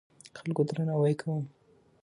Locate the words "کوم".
1.21-1.43